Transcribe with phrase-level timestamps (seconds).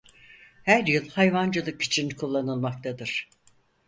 [0.63, 3.29] Her yıl hayvancılık için kullanılmaktadır.